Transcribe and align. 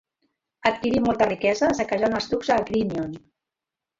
Adquirí 0.69 1.01
molta 1.07 1.27
riquesa 1.27 1.69
saquejant 1.81 2.17
els 2.21 2.31
turcs 2.33 2.51
a 2.55 2.59
Agrínion. 2.65 3.13